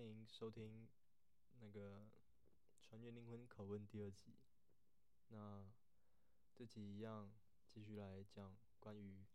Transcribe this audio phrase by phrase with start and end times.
[0.00, 0.88] 欢迎收听
[1.60, 2.06] 那个
[2.88, 4.32] 《船员灵魂拷问》第二集。
[5.28, 5.70] 那
[6.54, 7.30] 这集一样
[7.68, 9.26] 继续来讲关于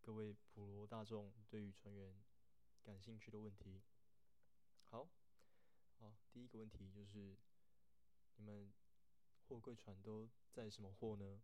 [0.00, 2.18] 各位普罗大众对于船员
[2.82, 3.82] 感兴趣的问题。
[4.84, 5.06] 好，
[5.98, 7.36] 好，第一个问题就是
[8.36, 8.72] 你们
[9.46, 11.42] 货柜船都载什么货呢？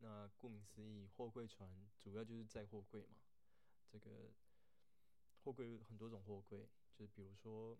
[0.00, 3.16] 那顾名思义，货柜船主要就是载货柜嘛。
[3.90, 4.30] 这个
[5.42, 7.78] 货柜有很多种货柜，就比如说，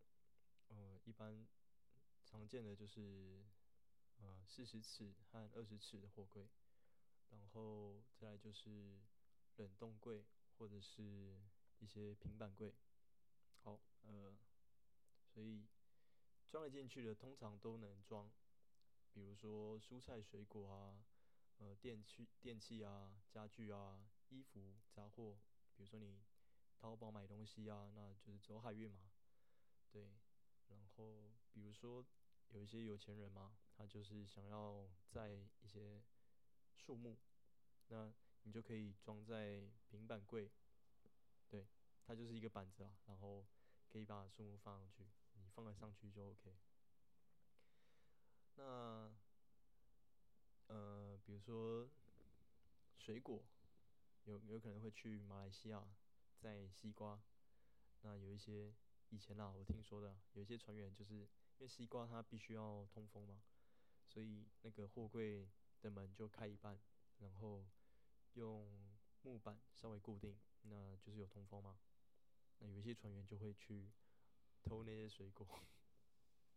[0.69, 1.45] 呃，一般
[2.25, 3.45] 常见的就是
[4.21, 6.49] 呃四十尺和二十尺的货柜，
[7.31, 9.01] 然后再来就是
[9.57, 10.25] 冷冻柜
[10.57, 11.37] 或者是
[11.81, 12.73] 一些平板柜。
[13.65, 14.39] 好，呃，
[15.27, 15.67] 所以
[16.49, 18.31] 装了进去的通常都能装，
[19.13, 21.05] 比如说蔬菜水果啊。
[21.61, 25.37] 呃，电器、电器啊，家具啊，衣服、杂货，
[25.75, 26.23] 比如说你
[26.77, 29.08] 淘宝买东西啊，那就是走海运嘛，
[29.91, 30.11] 对。
[30.69, 32.05] 然后，比如说
[32.51, 36.03] 有一些有钱人嘛，他就是想要载一些
[36.75, 37.17] 树木，
[37.89, 40.51] 那你就可以装在平板柜，
[41.49, 41.67] 对，
[42.05, 43.47] 它就是一个板子啊，然后
[43.89, 46.57] 可以把树木放上去，你放了上去就 OK。
[48.57, 49.13] 那。
[50.71, 51.89] 呃，比如说
[52.99, 53.43] 水果，
[54.25, 55.83] 有有可能会去马来西亚
[56.37, 57.19] 载西瓜。
[58.03, 58.75] 那有一些
[59.11, 61.29] 以前啦，我听说的，有一些船员就是因
[61.61, 63.43] 为西瓜它必须要通风嘛，
[64.07, 65.49] 所以那个货柜
[65.81, 66.79] 的门就开一半，
[67.19, 67.65] 然后
[68.35, 68.69] 用
[69.23, 71.79] 木板稍微固定，那就是有通风嘛。
[72.59, 73.91] 那有一些船员就会去
[74.63, 75.47] 偷那些水果，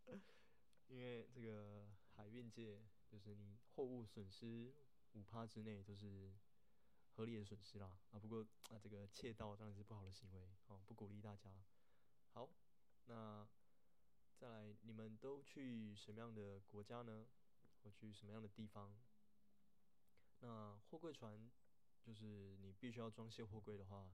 [0.87, 2.83] 因为这个海运界。
[3.11, 4.73] 就是你货物损失
[5.11, 6.33] 五趴之内都是
[7.09, 8.17] 合理的损失啦啊！
[8.17, 11.53] 不过啊，这个窃盗当然是不好的行为哦，不鼓励大家。
[12.33, 12.49] 好，
[13.05, 13.47] 那
[14.37, 17.27] 再来，你们都去什么样的国家呢？
[17.83, 18.95] 或去什么样的地方？
[20.39, 21.51] 那货柜船
[22.01, 24.13] 就是你必须要装卸货柜的话，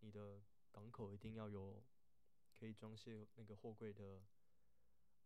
[0.00, 1.82] 你的港口一定要有
[2.58, 4.22] 可以装卸那个货柜的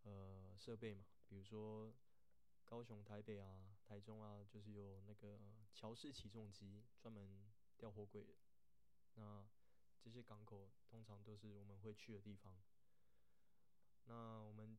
[0.02, 1.92] 呃设备嘛，比如说。
[2.68, 5.38] 高雄、台北啊、台中啊，就是有那个
[5.72, 8.34] 桥式起重机专门吊货柜的。
[9.14, 9.46] 那
[10.06, 12.56] 这些港口通常都是我们会去的地方。
[14.04, 14.78] 那我们，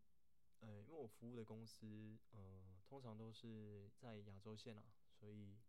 [0.61, 5.59] 呃，因为我服务的公司，呃，通常都是在亚洲线啊，所以，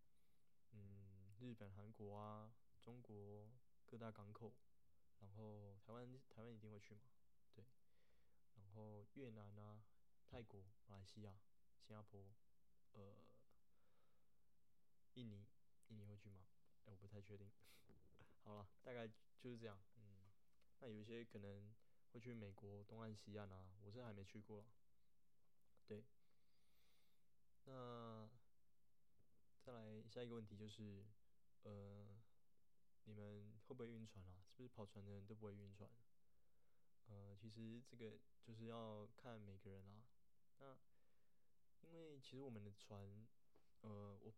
[0.70, 3.50] 嗯，日本、韩国啊，中国
[3.84, 4.54] 各大港口，
[5.18, 7.00] 然后台湾，台湾一定会去嘛，
[7.52, 7.64] 对，
[8.54, 9.82] 然后越南啊、
[10.28, 11.34] 泰国、马来西亚。
[11.80, 12.32] 新加坡，
[12.92, 13.00] 呃，
[15.14, 15.44] 印尼，
[15.88, 16.44] 印尼会去吗？
[16.84, 17.50] 哎，我不太确定。
[18.48, 19.06] 好了，大概
[19.38, 19.78] 就是这样。
[19.96, 20.30] 嗯，
[20.80, 21.70] 那有一些可能
[22.12, 24.64] 会去美国东岸、西岸啊，我是还没去过。
[25.86, 26.02] 对。
[27.66, 28.26] 那
[29.60, 31.04] 再来下一个问题就是，
[31.64, 32.18] 呃，
[33.04, 34.46] 你们会不会晕船啊？
[34.50, 35.90] 是不是跑船的人都不会晕船？
[37.08, 40.00] 呃，其实这个就是要看每个人啦。
[40.56, 40.78] 那
[41.82, 43.28] 因为其实我们的船，
[43.82, 44.32] 呃，我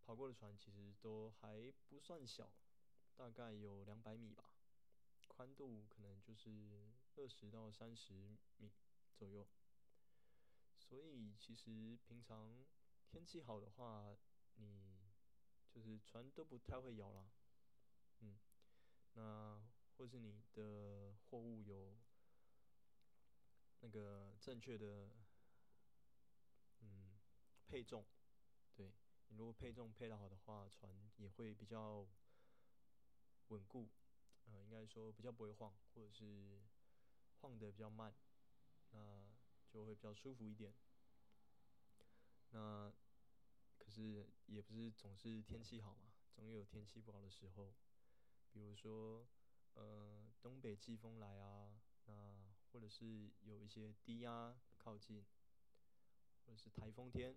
[0.00, 2.52] 跑过的船其实都还不算小，
[3.16, 4.50] 大概有两百米吧，
[5.26, 8.70] 宽度可能就是二十到三十米
[9.14, 9.46] 左右。
[10.78, 12.64] 所以其实平常
[13.06, 14.16] 天气好的话，
[14.56, 15.10] 你
[15.70, 17.30] 就是船都不太会摇啦。
[18.20, 18.38] 嗯，
[19.14, 19.60] 那
[19.96, 21.96] 或是你的货物有
[23.80, 25.10] 那个正确的。
[26.80, 27.18] 嗯，
[27.66, 28.04] 配重，
[28.74, 28.92] 对
[29.28, 32.06] 你如果配重配的好的话，船也会比较
[33.48, 33.88] 稳固，
[34.46, 36.62] 呃，应该说比较不会晃，或者是
[37.40, 38.14] 晃的比较慢，
[38.90, 39.26] 那
[39.68, 40.74] 就会比较舒服一点。
[42.50, 42.92] 那
[43.78, 47.74] 可是也不是总是天气好嘛，总有天气不好的时候，
[48.50, 49.26] 比如说
[49.74, 55.24] 呃东北季风来啊，那或者是有一些低压靠近。
[56.46, 57.34] 或者是台风天，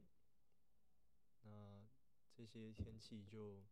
[1.41, 1.83] 那
[2.31, 3.65] 这些天气就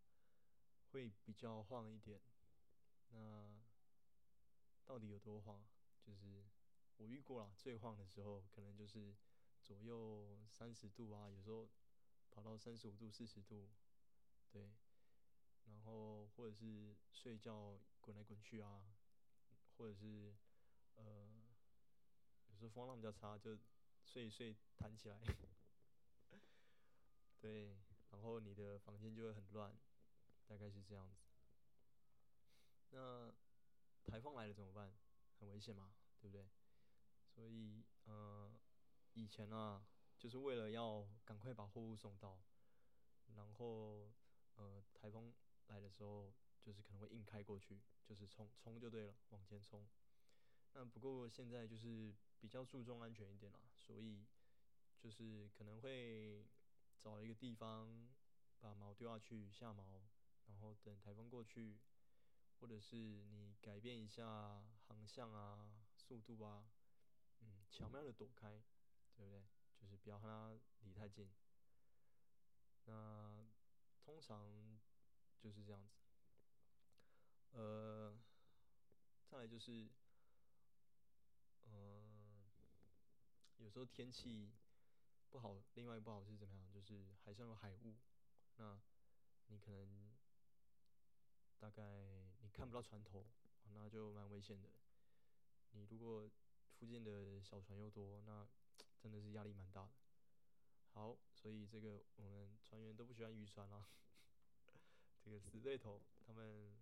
[0.90, 2.20] 会比较晃一点。
[3.10, 3.50] 那
[4.86, 5.64] 到底有多晃？
[6.06, 6.46] 就是
[6.98, 9.16] 我遇过了，最晃的时候可能就是
[9.62, 11.70] 左右三十度啊，有时候
[12.32, 13.70] 跑到三十五度、四十度，
[14.52, 14.72] 对。
[15.66, 18.96] 然后或者是睡觉滚来滚去啊，
[19.78, 20.34] 或者是
[20.96, 21.28] 呃，
[22.50, 23.58] 有时候风浪比较差就。
[24.06, 25.20] 睡一睡，弹起来，
[27.42, 27.76] 对，
[28.10, 29.78] 然后你的房间就会很乱，
[30.48, 31.27] 大概是这样子。
[32.92, 33.34] 那
[34.06, 34.94] 台风来了怎么办？
[35.40, 36.48] 很危险嘛，对不对？
[37.36, 38.52] 所以呃，
[39.14, 39.86] 以前啊，
[40.18, 42.40] 就是为了要赶快把货物送到，
[43.36, 44.12] 然后
[44.56, 45.34] 呃，台风
[45.68, 49.88] 来的时候，就是可能会硬开过去，就是冲冲就对了，往前冲。
[50.74, 54.26] 那不过现在就是比较注重安全一点啦，所以
[54.98, 56.48] 就是可能会
[57.00, 58.10] 找一个地方
[58.60, 60.02] 把锚丢下去下锚，
[60.48, 61.78] 然后等台风过去，
[62.60, 62.96] 或者是
[63.26, 66.70] 你改变一下航向啊、速度啊，
[67.42, 68.62] 嗯，巧妙的躲开，
[69.16, 69.44] 对不对？
[69.80, 71.30] 就是不要和它离太近。
[72.86, 73.46] 那
[74.00, 74.80] 通常
[75.38, 75.96] 就是这样子。
[77.52, 78.18] 呃，
[79.28, 79.90] 再来就是，
[81.66, 82.50] 嗯，
[83.58, 84.52] 有时候天气
[85.30, 86.72] 不好，另外不好是怎么样？
[86.72, 87.96] 就是海上有海雾，
[88.56, 88.80] 那
[89.48, 90.16] 你可能
[91.60, 93.26] 大概你看不到船头，
[93.74, 94.70] 那就蛮危险的。
[95.72, 96.32] 你如果
[96.80, 98.48] 附近的小船又多，那
[98.98, 99.90] 真的是压力蛮大的。
[100.94, 103.90] 好，所以这个我们船员都不喜欢渔船啊，
[105.22, 106.74] 这个死对头，他们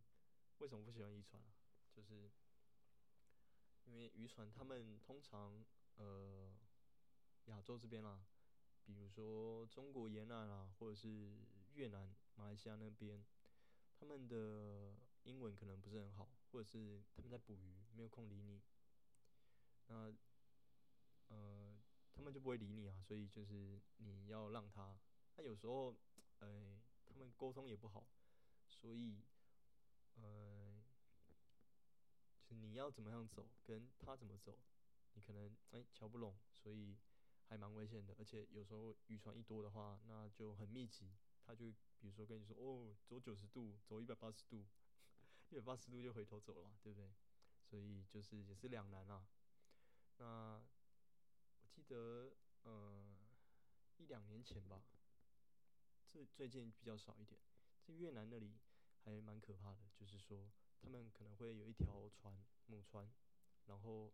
[0.59, 1.49] 为什么不喜欢渔船啊？
[1.91, 2.29] 就是
[3.85, 5.65] 因为渔船他们通常
[5.95, 6.53] 呃
[7.45, 8.23] 亚洲这边啦，
[8.85, 11.33] 比如说中国沿岸啊，或者是
[11.73, 13.25] 越南、马来西亚那边，
[13.99, 14.93] 他们的
[15.25, 18.61] 英文可能不是很好，或者是他们在捕鱼，没有空理你。
[19.87, 20.13] 那，
[21.27, 21.75] 呃，
[22.13, 24.97] 他们就不会理你啊，所以就是你要让他。
[25.37, 25.95] 那有时候，
[26.39, 28.07] 哎，他们沟通也不好，
[28.67, 29.21] 所以，
[30.15, 30.81] 呃，
[32.47, 34.57] 就是你要怎么样走，跟他怎么走，
[35.13, 36.95] 你可能哎瞧不拢，所以
[37.47, 38.15] 还蛮危险的。
[38.19, 44.65] 而且有时候渔船一多的话，那就很密集，他就比如说跟你说哦，走九十度，走一百八十度，
[45.49, 47.09] 一百八十度就回头走了，对不对？
[47.61, 49.27] 所以就是也是两难啊。
[50.17, 50.63] 那
[51.61, 52.31] 我记得，
[52.63, 53.15] 呃，
[53.97, 54.81] 一两年前吧，
[56.09, 57.39] 这最近比较少一点。
[57.83, 58.57] 在越南那里
[59.03, 60.51] 还蛮可怕的，就是说
[60.81, 62.35] 他们可能会有一条船
[62.67, 63.11] 母船，
[63.65, 64.11] 然后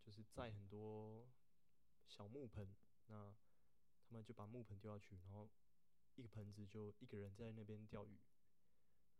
[0.00, 1.28] 就是载很多
[2.06, 2.74] 小木盆，
[3.06, 3.34] 那
[4.06, 5.50] 他们就把木盆丢下去，然后
[6.14, 8.18] 一个盆子就一个人在那边钓鱼。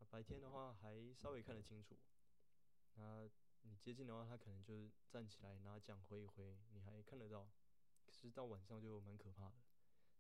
[0.05, 1.97] 白天的话还稍微看得清楚，
[2.95, 3.29] 那。
[3.63, 7.47] 你接近的话，他可能就是站起来拿桨挥一挥，你还看得到。
[8.07, 9.57] 可是到晚上就蛮可怕的。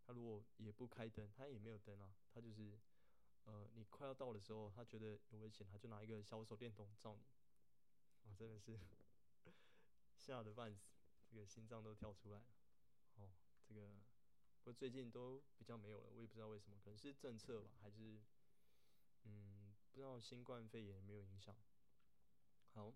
[0.05, 2.79] 他如果也不开灯，他也没有灯啊，他就是，
[3.44, 7.23] 呃，你快要到的时候，他觉得有危险，他就拿一个小手电筒照你。
[8.29, 8.79] 我真的是
[10.15, 10.93] 吓得半死，
[11.31, 12.47] 这个心脏都跳出来了。
[13.17, 13.33] 哦，
[13.67, 13.88] 这个
[14.59, 18.21] 不过最近都比较没有了，我也不知道为什么，可能是政策吧，还是，
[19.93, 21.57] 不知道新冠肺炎有没有影响。
[22.75, 22.93] 好。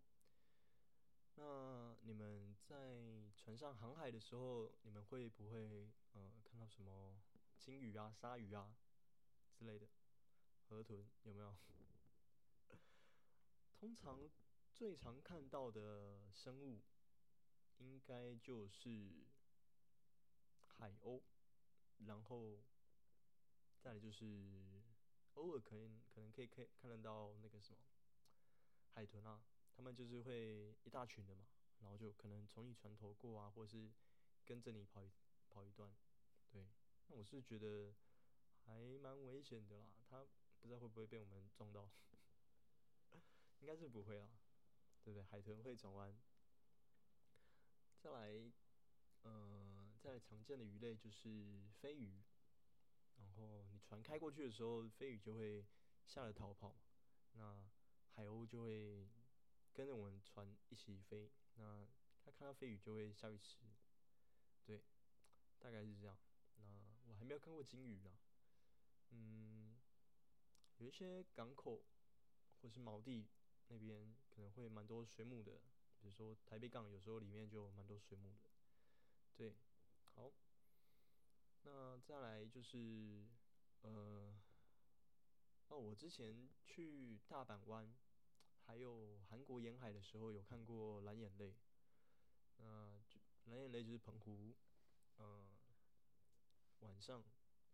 [1.36, 7.20] 那你们在船上航海的时候，你们会不会呃看到什么
[7.58, 8.76] 鲸鱼啊、鲨鱼啊
[9.52, 9.88] 之类的？
[10.68, 11.56] 河豚有没有？
[13.74, 14.30] 通常
[14.72, 16.80] 最常看到的生物，
[17.78, 19.26] 应该就是
[20.68, 21.20] 海鸥，
[22.06, 22.62] 然后
[23.80, 24.83] 再来就是
[25.34, 27.78] 偶尔可能可能可以可以看得到那个什么
[28.92, 29.42] 海豚啊。
[29.76, 31.46] 他们就是会一大群的嘛，
[31.80, 33.90] 然后就可能从你船头过啊，或是
[34.44, 35.10] 跟着你跑一
[35.50, 35.92] 跑一段，
[36.50, 36.68] 对。
[37.08, 37.92] 那我是觉得
[38.64, 40.24] 还蛮危险的啦，它
[40.60, 41.90] 不知道会不会被我们撞到，
[43.60, 44.28] 应该是不会啦，
[45.02, 45.24] 对不对？
[45.24, 46.16] 海豚会转弯。
[47.98, 48.52] 再来，
[49.24, 52.22] 嗯，再常见的鱼类就是飞鱼，
[53.24, 55.66] 然后你船开过去的时候，飞鱼就会
[56.06, 56.76] 下来逃跑，
[57.32, 57.68] 那
[58.10, 59.08] 海鸥就会。
[59.76, 61.84] 跟着我们船一起飞，那
[62.24, 63.58] 它看到飞鱼就会下去吃，
[64.64, 64.84] 对，
[65.58, 66.16] 大概是这样。
[66.58, 66.62] 那
[67.08, 68.16] 我还没有看过鲸鱼呢，
[69.10, 69.76] 嗯，
[70.76, 71.84] 有一些港口
[72.62, 73.26] 或是锚地
[73.66, 75.60] 那边可能会蛮多水母的，
[75.98, 78.50] 比如说台北港有时候里面就蛮多水母的，
[79.34, 79.56] 对，
[80.14, 80.32] 好，
[81.94, 83.24] 那再来就是，
[83.82, 84.34] 呃，
[85.68, 87.94] 哦，我之前去大阪湾。
[88.66, 91.54] 还有韩国沿海的时候有看过蓝眼泪，
[92.56, 94.56] 那就蓝眼泪就是澎湖，
[95.18, 95.46] 嗯，
[96.80, 97.22] 晚上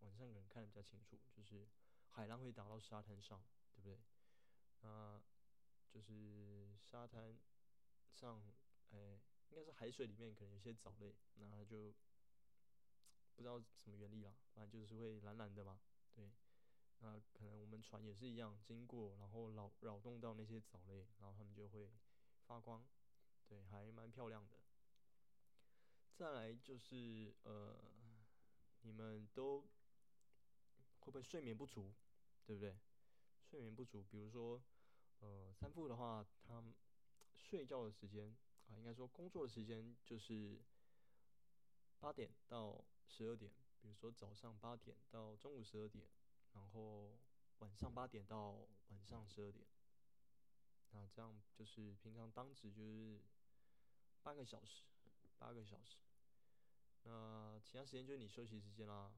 [0.00, 1.66] 晚上可能看的比较清楚，就是
[2.10, 3.42] 海浪会打到沙滩上，
[3.74, 3.98] 对不对？
[4.82, 5.22] 那
[5.88, 7.38] 就是沙滩
[8.12, 8.42] 上，
[8.90, 11.94] 哎，应该是海水里面可能有些藻类，那就
[13.40, 15.80] 不知道什么原理啦，反正就是会蓝蓝的嘛，
[16.14, 16.30] 对。
[16.98, 21.90] 那可能我们船也是一样，经过然后扰扰动到那些藻类，然后它们就会
[22.46, 22.86] 发光。
[23.48, 24.58] 对，还蛮漂亮的。
[26.14, 27.78] 再来就是呃，
[28.82, 29.62] 你们都
[30.98, 31.94] 会不会睡眠不足，
[32.44, 32.78] 对不对？
[33.42, 34.62] 睡眠不足，比如说
[35.20, 36.62] 呃，三副的话，他
[37.34, 38.36] 睡觉的时间
[38.68, 40.60] 啊，应该说工作的时间就是
[42.00, 46.08] 八点到十二点，比如说早上八点到中午十二点，
[46.54, 47.12] 然后
[47.58, 48.52] 晚上八点到
[48.88, 49.66] 晚上十二点。
[50.92, 53.20] 那这样就是平常当值就是
[54.22, 54.82] 八个小时，
[55.38, 55.98] 八个小时。
[57.02, 59.12] 那其他时间就是你休息时间啦。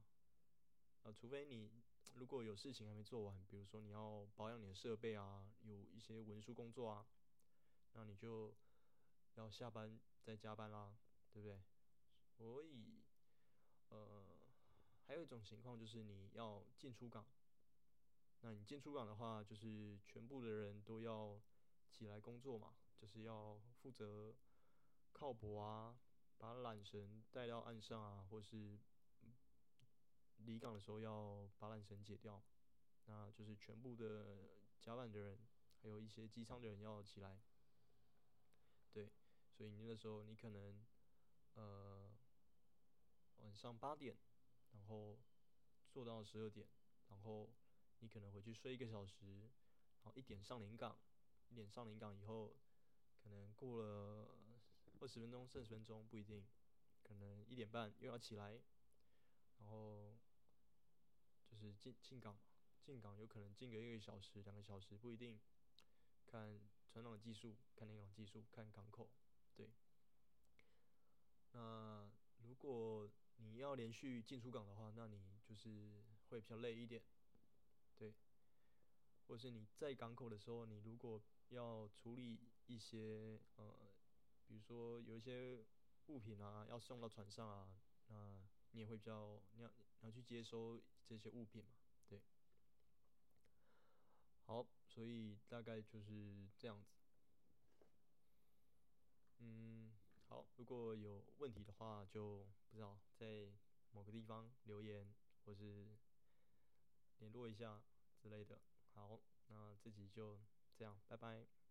[1.05, 1.71] 啊，除非你
[2.15, 7.07] 如果有事情还没做完，比如说你要保养你的设备啊，有一些文书工作啊，
[7.93, 8.55] 那你就
[9.35, 10.97] 要下班再加班啦，
[11.33, 11.61] 对不对？
[12.43, 13.05] 所以，
[13.91, 14.25] 呃，
[15.07, 17.25] 还有一种情况就是你要进出港。
[18.41, 21.41] 那你进出港的话，就是全部的人都要。
[21.93, 24.35] 起来工作嘛，就是要负责
[25.13, 26.01] 靠泊啊，
[26.39, 28.79] 把缆绳带到岸上啊，或是
[30.39, 32.43] 离港的时候要把缆绳解掉。
[33.05, 34.49] 那就是全部的
[34.81, 35.39] 甲板的人，
[35.83, 37.39] 还有一些机舱的人要起来。
[38.91, 39.13] 对，
[39.51, 40.83] 所以你那时候你可能
[43.63, 44.17] 上八点，
[44.73, 45.17] 然后
[45.89, 46.67] 做到十二点，
[47.09, 47.49] 然后
[48.01, 49.43] 你可能回去睡一个小时，
[50.03, 50.99] 然后一点上临港。
[51.49, 52.57] 一点上临港以后，
[53.23, 54.35] 可能过了
[54.99, 56.45] 二十分钟、三十分钟不一定，
[57.05, 58.61] 可能一点半又要起来，
[59.59, 60.19] 然后
[61.47, 62.37] 就是进进港，
[62.83, 65.39] 进港有可能进个一个小时、两个小时不一定，
[66.27, 69.09] 看船长技术，看那种技术，看港口，
[69.55, 69.71] 对。
[71.53, 73.07] 那如果
[73.43, 77.03] 你要连续进出港的话，那你就是会比较累一点，
[77.97, 78.15] 对。
[79.27, 83.95] 或是你在港口的时候，你如果要处理一些呃，
[84.47, 85.65] 比如说有一些
[86.07, 89.69] 物品啊，要送到船上啊，那你也会比较，你要
[90.01, 91.71] 你要去接收这些物品嘛，
[92.09, 92.21] 对。
[94.45, 96.91] 好，所以大概就是这样子。
[99.39, 99.92] 嗯，
[100.33, 103.53] 好，如果有问题的话，就不知道在
[103.91, 105.13] 某个地方留言，
[105.45, 105.95] 或是
[107.19, 107.83] 联络一下
[108.19, 108.59] 之类的。
[108.95, 110.41] 好，那这集就
[110.75, 111.62] 这样，拜拜。